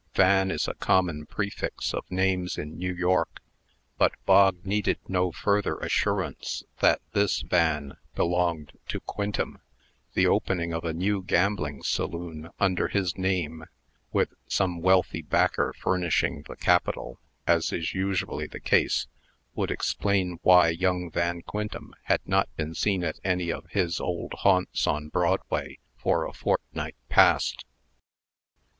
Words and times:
Van 0.15 0.49
is 0.49 0.67
a 0.67 0.73
common 0.73 1.27
prefix 1.27 1.93
of 1.93 2.09
names 2.09 2.57
in 2.57 2.75
New 2.75 2.91
York; 2.91 3.39
but 3.99 4.13
Bog 4.25 4.65
needed 4.65 4.97
no 5.07 5.31
further 5.31 5.77
assurance 5.77 6.63
that 6.79 6.99
this 7.13 7.41
Van 7.41 7.97
belonged 8.15 8.71
to 8.87 8.99
Quintem. 9.01 9.59
The 10.15 10.25
opening 10.25 10.73
of 10.73 10.83
a 10.83 10.91
new 10.91 11.21
gambling 11.23 11.83
saloon 11.83 12.49
under 12.59 12.87
his 12.87 13.15
name 13.15 13.65
(with 14.11 14.33
some 14.47 14.79
wealthy 14.81 15.21
backer 15.21 15.71
furnishing 15.77 16.45
the 16.49 16.55
capital, 16.55 17.19
as 17.45 17.71
is 17.71 17.93
usually 17.93 18.47
the 18.47 18.59
case) 18.59 19.05
would 19.53 19.69
explain 19.69 20.39
why 20.41 20.69
young 20.69 21.11
Van 21.11 21.43
Quintem 21.43 21.93
had 22.05 22.21
not 22.27 22.49
been 22.55 22.73
seen 22.73 23.03
at 23.03 23.19
any 23.23 23.51
of 23.51 23.67
his 23.69 23.99
old 23.99 24.33
haunts 24.39 24.87
on 24.87 25.09
Broadway 25.09 25.77
for 25.95 26.25
a 26.25 26.33
fortnight 26.33 26.95
past. 27.07 27.65